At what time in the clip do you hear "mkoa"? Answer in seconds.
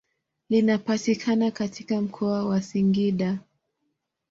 2.01-2.45